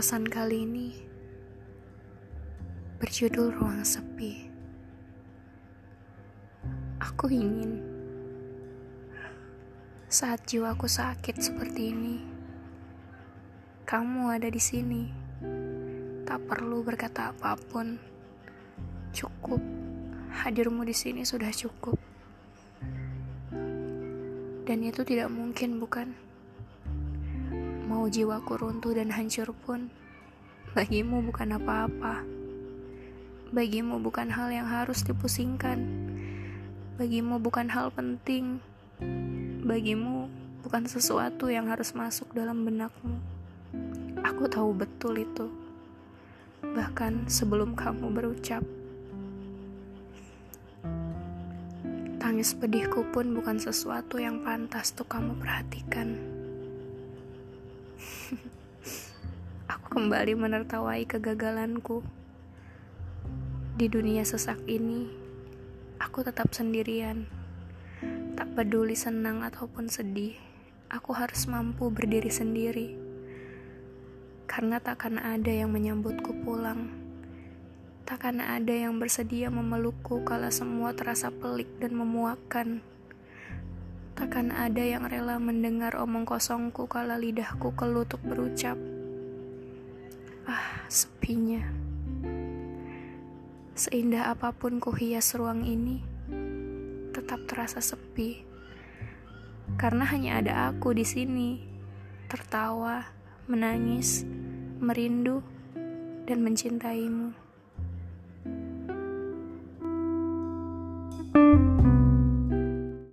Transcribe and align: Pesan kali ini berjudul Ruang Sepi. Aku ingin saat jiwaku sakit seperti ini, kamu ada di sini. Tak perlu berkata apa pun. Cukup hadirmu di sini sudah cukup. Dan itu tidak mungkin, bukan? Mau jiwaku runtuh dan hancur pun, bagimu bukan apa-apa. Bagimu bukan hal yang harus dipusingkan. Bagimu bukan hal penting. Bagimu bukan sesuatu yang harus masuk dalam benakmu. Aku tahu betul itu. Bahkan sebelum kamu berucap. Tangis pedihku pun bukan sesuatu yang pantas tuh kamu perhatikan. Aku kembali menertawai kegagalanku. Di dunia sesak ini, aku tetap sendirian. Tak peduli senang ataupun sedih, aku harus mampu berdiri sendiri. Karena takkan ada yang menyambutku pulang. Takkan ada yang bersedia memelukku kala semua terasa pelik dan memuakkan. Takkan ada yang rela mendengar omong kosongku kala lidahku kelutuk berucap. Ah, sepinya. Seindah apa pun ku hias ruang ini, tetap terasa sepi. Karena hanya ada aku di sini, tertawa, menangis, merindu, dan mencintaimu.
Pesan 0.00 0.24
kali 0.24 0.64
ini 0.64 0.96
berjudul 3.04 3.52
Ruang 3.52 3.84
Sepi. 3.84 4.48
Aku 6.96 7.28
ingin 7.28 7.84
saat 10.08 10.48
jiwaku 10.48 10.88
sakit 10.88 11.44
seperti 11.44 11.92
ini, 11.92 12.16
kamu 13.84 14.40
ada 14.40 14.48
di 14.48 14.56
sini. 14.56 15.04
Tak 16.24 16.48
perlu 16.48 16.80
berkata 16.80 17.36
apa 17.36 17.60
pun. 17.60 18.00
Cukup 19.12 19.60
hadirmu 20.32 20.80
di 20.88 20.96
sini 20.96 21.28
sudah 21.28 21.52
cukup. 21.52 22.00
Dan 24.64 24.80
itu 24.80 25.04
tidak 25.04 25.28
mungkin, 25.28 25.76
bukan? 25.76 26.29
Mau 28.00 28.08
jiwaku 28.08 28.56
runtuh 28.56 28.96
dan 28.96 29.12
hancur 29.12 29.52
pun, 29.52 29.92
bagimu 30.72 31.20
bukan 31.20 31.60
apa-apa. 31.60 32.24
Bagimu 33.52 34.00
bukan 34.00 34.32
hal 34.32 34.48
yang 34.48 34.64
harus 34.64 35.04
dipusingkan. 35.04 35.84
Bagimu 36.96 37.36
bukan 37.36 37.68
hal 37.68 37.92
penting. 37.92 38.64
Bagimu 39.68 40.32
bukan 40.64 40.88
sesuatu 40.88 41.52
yang 41.52 41.68
harus 41.68 41.92
masuk 41.92 42.32
dalam 42.32 42.64
benakmu. 42.64 43.20
Aku 44.24 44.48
tahu 44.48 44.72
betul 44.72 45.20
itu. 45.20 45.52
Bahkan 46.64 47.28
sebelum 47.28 47.76
kamu 47.76 48.16
berucap. 48.16 48.64
Tangis 52.16 52.56
pedihku 52.56 53.04
pun 53.12 53.36
bukan 53.36 53.60
sesuatu 53.60 54.16
yang 54.16 54.40
pantas 54.40 54.96
tuh 54.96 55.04
kamu 55.04 55.36
perhatikan. 55.36 56.39
Aku 59.66 59.86
kembali 59.90 60.38
menertawai 60.38 61.02
kegagalanku. 61.02 62.06
Di 63.74 63.90
dunia 63.90 64.22
sesak 64.22 64.62
ini, 64.70 65.10
aku 65.98 66.22
tetap 66.22 66.54
sendirian. 66.54 67.26
Tak 68.38 68.54
peduli 68.54 68.94
senang 68.94 69.42
ataupun 69.42 69.90
sedih, 69.90 70.38
aku 70.86 71.10
harus 71.10 71.50
mampu 71.50 71.90
berdiri 71.90 72.30
sendiri. 72.30 72.94
Karena 74.46 74.78
takkan 74.78 75.18
ada 75.18 75.50
yang 75.50 75.74
menyambutku 75.74 76.46
pulang. 76.46 76.90
Takkan 78.06 78.42
ada 78.42 78.74
yang 78.74 78.98
bersedia 79.02 79.50
memelukku 79.50 80.22
kala 80.22 80.54
semua 80.54 80.94
terasa 80.94 81.34
pelik 81.34 81.70
dan 81.82 81.98
memuakkan. 81.98 82.82
Takkan 84.20 84.52
ada 84.52 84.84
yang 84.84 85.08
rela 85.08 85.40
mendengar 85.40 85.96
omong 85.96 86.28
kosongku 86.28 86.84
kala 86.84 87.16
lidahku 87.16 87.72
kelutuk 87.72 88.20
berucap. 88.20 88.76
Ah, 90.44 90.84
sepinya. 90.92 91.64
Seindah 93.72 94.28
apa 94.28 94.52
pun 94.52 94.76
ku 94.76 94.92
hias 94.92 95.32
ruang 95.32 95.64
ini, 95.64 96.04
tetap 97.16 97.48
terasa 97.48 97.80
sepi. 97.80 98.44
Karena 99.80 100.04
hanya 100.12 100.44
ada 100.44 100.68
aku 100.68 100.92
di 100.92 101.08
sini, 101.08 101.64
tertawa, 102.28 103.08
menangis, 103.48 104.28
merindu, 104.84 105.40
dan 106.28 106.44
mencintaimu. 106.44 107.32